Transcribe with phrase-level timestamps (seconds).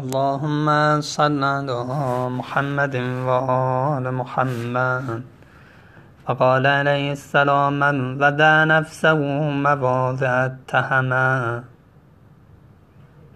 [0.00, 0.66] اللهم
[1.00, 1.80] صل على
[2.38, 2.94] محمد
[3.28, 5.22] وآل محمد.
[6.26, 9.20] فقال عليه السلام من ودع نفسه
[9.66, 11.64] مواضع التهمه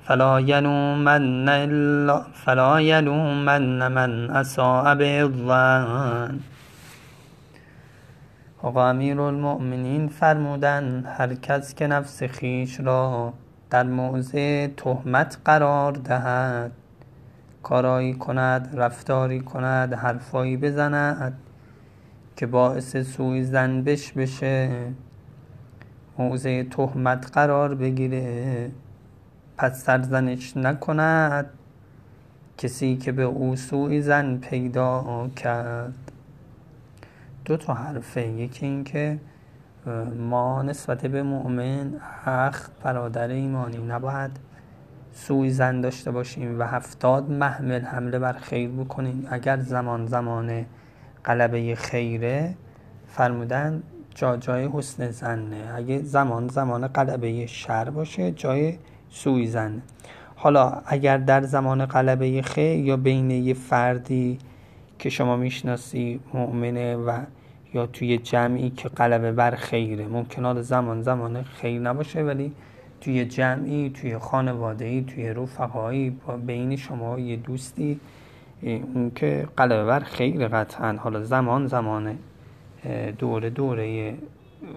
[0.07, 1.49] فلا يلومن
[2.45, 6.41] فلا يلومن من اساء به الظن
[8.63, 13.33] آقا المؤمنین فرمودن هر کس که نفس خیش را
[13.75, 16.73] در موضع تهمت قرار دهد.
[17.63, 21.39] کارایی کند رفتاری کند حرفایی بزند
[22.37, 24.71] که باعث سوی زنبش بشه.
[26.19, 28.71] موضع تهمت قرار بگیره.
[29.57, 31.47] پس سرزنش نکند
[32.59, 36.13] کسی که به او سوی زن پیدا کرد.
[37.45, 39.19] دو تا حرفه یکی این که
[40.19, 41.93] ما نسبت به مؤمن
[42.27, 44.31] اخ برادر ایمانی نباید
[45.13, 49.27] سوی زن داشته باشیم و هفتاد محمل حمله بر خیر بکنیم.
[49.31, 50.67] اگر زمان زمان
[51.25, 52.55] قلبه خیره
[53.07, 53.83] فرمودن
[54.15, 55.73] جا جای حسن زنه.
[55.75, 59.83] اگه زمان زمان قلبه شر باشه جای سوی زن
[60.37, 64.39] حالا اگر در زمان قلبه خیر یا بین یه فردی
[64.99, 67.19] که شما می‌شناسی مؤمنه و
[67.75, 70.07] یا توی جمعی که قلبه بر خیره.
[70.07, 72.53] ممکنات زمان زمان خیر نباشه ولی
[73.01, 78.01] توی جمعی توی خانواده توی رفقایی با بین شما یه دوستی
[78.63, 80.97] اون که قلبه بر خیر قطعا.
[80.99, 82.19] حالا زمان زمان
[83.19, 84.15] دوره دوره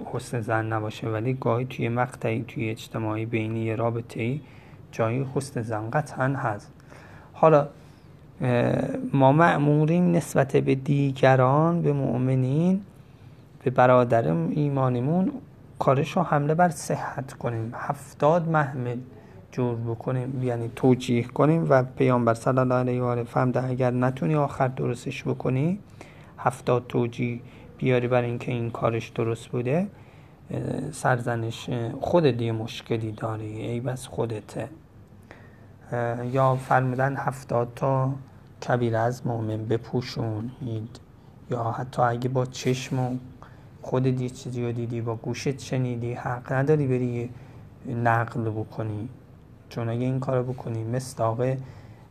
[0.05, 4.41] حسن زن نباشه ولی گاهی توی مقطعی توی اجتماعی بینی رابطه ای
[4.91, 6.73] جای حسن زن قطعا هست.
[7.33, 7.67] حالا
[9.13, 12.81] ما معموریم نسبت به دیگران به مؤمنین
[13.67, 15.31] به برادر ایمانیمون
[15.79, 17.71] کارش رو حمله بر صحت کنیم.
[17.75, 18.97] هفتاد محمل
[19.51, 24.35] جور بکنیم یعنی توجیه کنیم و پیامبر صلی الله علیه و آله فهمده اگر نتونی
[24.35, 25.79] آخر درستش بکنی
[26.37, 27.39] هفتاد توجیه
[27.77, 29.87] بیاری برای اینکه این کارش درست بوده
[30.91, 31.69] سرزنش
[32.01, 34.69] خود دیگه مشکلی داری ای بس خودته
[36.31, 38.13] یا فرمودن هفتاد تا
[38.67, 40.99] کبیر از مؤمن بپوشونید
[41.51, 43.17] یا حتی اگه با چشم و
[43.87, 47.29] خودت یه چیزی رو دیدی با گوشت شنیدی حق نداری بری
[48.03, 49.09] نقل بکنی.
[49.69, 51.41] چون اگه این کارو بکنی مستاق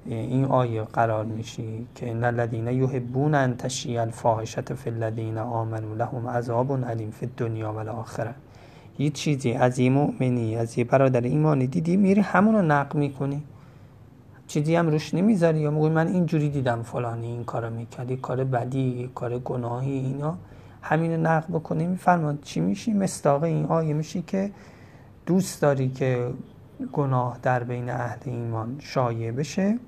[0.07, 6.29] این آیه قرار میشی که ان الذين يحبون ان تشیع الفاحشه فی الذين آمنوا لهم
[6.29, 8.35] عذاب علیم فی الدنیا و الاخره
[8.99, 13.43] یه چیزی از این مؤمنی از یه برادر ایمانی دیدی میری همونو نقل می‌کنی.
[14.47, 19.11] چیزی هم روش نمی‌ذاری یا میگوی من اینجوری دیدم فلانی این کارو می‌کردی کار بدی
[19.15, 20.39] کار گناهی اینا.
[20.89, 24.51] همین نقل بکنی میفرماد چی میشی؟ مستاق این آیه میشی که
[25.27, 26.31] دوست داری که
[26.93, 29.79] گناه در بین اهل ایمان شایع بشه.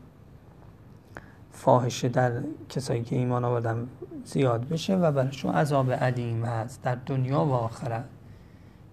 [1.51, 2.33] فاحشه در
[2.69, 3.89] کسایی که ایمان آوردن
[4.25, 8.05] زیاد بشه و برشون عذاب علیم هست در دنیا و آخرت.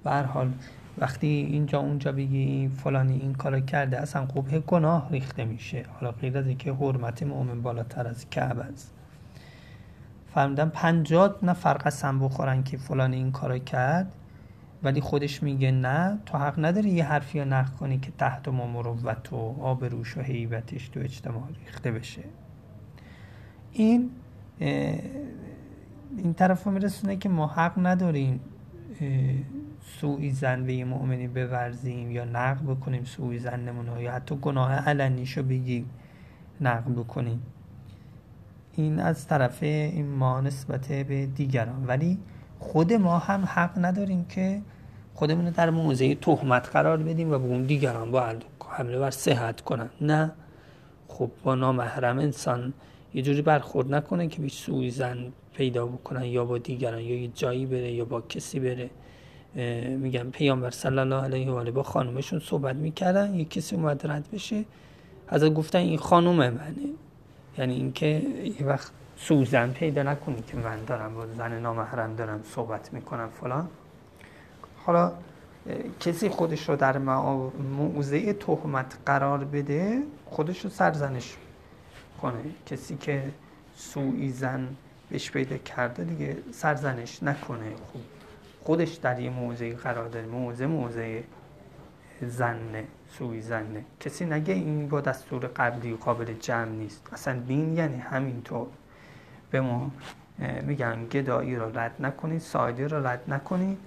[0.05, 0.51] هر حال
[0.97, 5.85] وقتی اینجا اونجا بگی فلانی این کارو کرده اصلا قبه گناه ریخته میشه.
[5.99, 8.91] حالا غیر از اینکه حرمت مؤمن بالاتر از کعب است.
[10.35, 14.16] فرمودن پنجاد نفر قسم بخورن که فلانی این کارو کرد.
[14.84, 18.68] ولی خودش میگه نه تو حق نداری یه حرفی رو نقل کنی که تحت ما
[18.68, 22.24] مروت و آبروش و حیبتش تو اجتماع ریخته بشه.
[23.72, 24.12] این
[26.18, 28.40] این طرف میرسونه که ما حق نداریم
[30.00, 35.44] سوی زن به یه مؤمنی بورزیم یا نقل بکنیم سوی زنمون یا حتی گناه علنیشو
[35.44, 35.90] بگیم
[36.62, 37.41] نقل بکنیم.
[38.78, 41.86] این از طرف این ما نسبت به دیگران.
[41.88, 42.18] ولی
[42.59, 44.62] خود ما هم حق نداریم که
[45.13, 48.34] خودمون در موضع تهمت قرار بدیم و اون دیگران با
[48.69, 49.90] حمله بر صحت کنن.
[50.02, 50.31] نه.
[51.08, 52.74] خب با نامحرم انسان
[53.13, 55.18] یه جوری برخورد نکنه که بیش سوی زن
[55.53, 58.90] پیدا بکنن یا با دیگران یا یه جایی بره یا با کسی بره.
[59.97, 64.28] میگم پیامبر صلی الله علیه و آله با خانومشون صحبت می‌کردن یه کسی اومد رد
[64.34, 64.66] بشه.
[65.28, 66.75] از گفتن این خانوم منه.
[67.57, 68.07] یعنی اینکه
[68.60, 73.68] یه وقت سوزن پیدا نکنی که من دارم با زن نامحرم دارم صحبت می‌کنم فلان.
[74.86, 75.12] حالا
[76.00, 76.98] کسی خودش رو در
[77.78, 81.36] موضع تهمت قرار بده خودش رو سرزنش
[82.22, 82.42] کنه.
[82.66, 83.24] کسی که
[83.75, 84.68] سوئی زن
[85.10, 87.75] بهش پیدا کرده دیگه سرزنش نکنه.
[87.92, 88.02] خوب
[88.63, 90.25] خودش در یه موضعی قرار داره.
[90.25, 91.22] موضع موضع
[92.21, 93.85] زنه سوی زنه.
[94.00, 97.09] کسی نگه این با دستور قبلی قابل جمع نیست.
[97.13, 98.67] اصلا دین یعنی همینطور.
[99.51, 99.91] به ما
[100.62, 103.77] میگن گدایی رو رد نکنید سایدی رو رد نکنید.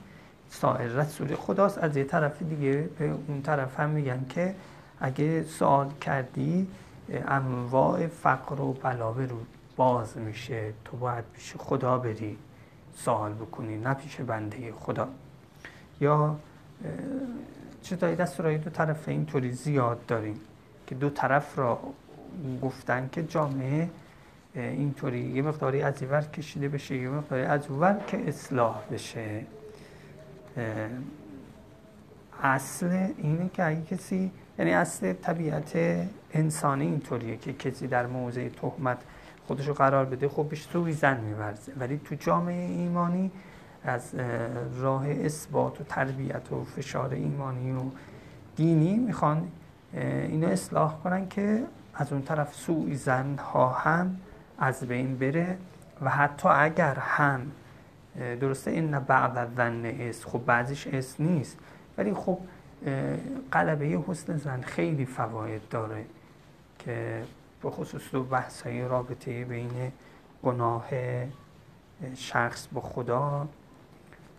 [0.50, 1.78] سایر رسول خداست.
[1.78, 4.54] از یه طرف دیگه به اون طرف هم میگن که
[5.00, 6.69] اگه سوال کردی
[7.26, 9.36] انواع فقر و بلاوه رو
[9.76, 10.72] باز میشه.
[10.84, 12.38] تو باید پیش خدا بری
[12.96, 15.08] سوال بکنی نه پیش بنده خدا.
[16.00, 16.36] یا
[17.82, 20.40] چیزایی دستورای دو طرف اینطوری زیاد داریم
[20.86, 21.78] که دو طرف را
[22.62, 23.88] گفتن که جامعه
[24.54, 29.44] اینطوری یه مقداری از اینور کشیده بشه یه مقداری از اونور که اصلاح بشه.
[32.42, 35.72] اصل اینه که اگه کسی یعنی اصل طبیعت
[36.32, 38.98] انسانی اینطوریه که کسی در موضع تهمت
[39.46, 41.72] خودشو قرار بده خب بهش سوی زن میورزه.
[41.78, 43.31] ولی تو جامعه ایمانی
[43.84, 44.14] از
[44.80, 47.82] راه اثبات و تربیت و فشار ایمانی و
[48.56, 49.48] دینی می‌خوان
[49.92, 51.62] اینو اصلاح کنن که
[51.94, 54.16] از اون طرف سوی زن ها هم
[54.58, 55.58] از بین بره
[56.02, 57.52] و حتی اگر هم
[58.40, 61.58] درسته این بعض زن است خب بعضیش است نیست
[61.98, 62.38] ولی خب
[63.52, 66.04] قلبه حسن زن خیلی فواید داره
[66.78, 67.22] که
[67.62, 69.92] به خصوص دو بحث های رابطه بین
[70.42, 70.84] گناه
[72.14, 73.48] شخص با خدا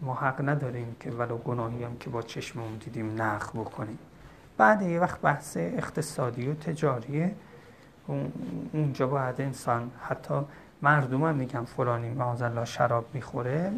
[0.02, 4.00] ما حق نداریم که ولو گناهی هم که با چشممون دیدیم نخ بکنیم
[4.58, 7.36] بعد یه وقت بحث اقتصادی و تجاریه.
[8.74, 10.34] اونجا باید انسان حتی
[10.82, 13.72] مردم هم میگم فلانی معاذ شراب می‌خوره.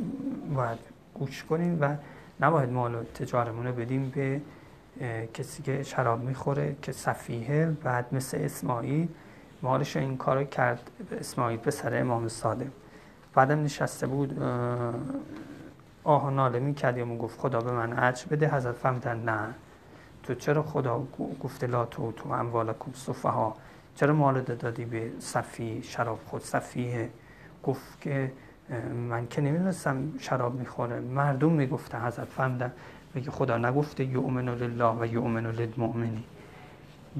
[0.55, 0.79] باید
[1.13, 1.95] گوش کنیم و
[2.39, 4.41] نباید مال تجارمون رو بدیم به
[5.33, 9.07] کسی که شراب می‌خوره که صفیه بعد مثل اسماعیل
[9.61, 10.91] مالش این کار کرد.
[11.19, 12.67] اسماعیل پسر امام صادق
[13.33, 14.43] بعدم نشسته بود
[16.03, 18.55] آه ناله می‌کرد یا گفت خدا به من عجب بده.
[18.55, 19.53] حضرت فهمیدن نه.
[20.23, 21.03] تو چرا خدا
[21.43, 23.55] گفته لا تو تو اموالکم صفه ها
[23.95, 27.09] چرا مال دادی به صفی شراب خود؟ صفیه.
[27.63, 28.31] گفت که
[29.09, 30.99] من که نمی‌دونستم شراب می‌خوره.
[30.99, 32.71] مردم می‌گفته حضرت فهمیدن.
[33.15, 36.23] بگه خدا نگفته یؤمن لله و یؤمن للمؤمنین.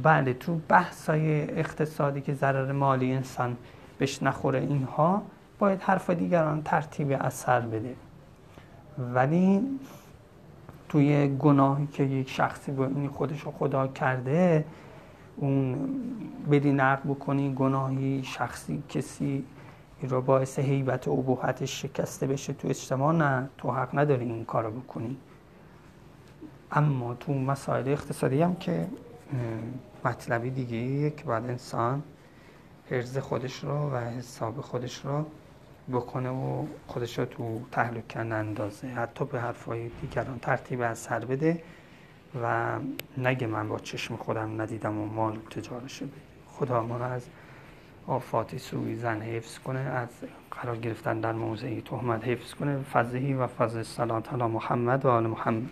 [0.04, 3.58] بله تو بحثای اقتصادی که ضرر مالی انسان
[3.98, 5.22] بهش نخوره اینها
[5.60, 7.96] باید حرف دیگران ترتیب اثر بده.
[8.98, 9.80] ولی
[10.90, 14.66] توی گناهی که یک شخصی این خودش خدا کرده
[15.38, 15.90] اون
[16.52, 19.46] بدی نقل بکنی گناهی شخصی کسی
[20.02, 24.72] رو باعث حیبت و ابوحتش شکسته بشه تو اجتماع نه تو حق نداری این کارو
[24.72, 25.18] بکنی.
[26.72, 28.88] اما تو مسائل اقتصادی هم که
[30.06, 32.04] مطلبی دیگه که بعد انسان
[32.90, 35.26] حرز خودش رو و حساب خودش رو
[35.92, 38.88] بکنه و خودش رو تو تهلکه اندازه.
[38.88, 41.64] حتی به حرفای دیگران ترتیب اثر بده
[42.44, 42.76] و
[43.18, 46.12] نگه من با چشم خودم ندیدم و مال تجارش بده.
[46.48, 47.28] خدا ما رو از
[48.08, 50.10] آفات سوی زن حفظ کنه از
[50.52, 52.78] قرار گرفتن در موضعی تهمت حفظ کنه.
[52.78, 55.70] فضلی و فضل صلات علی محمد و آل محمد.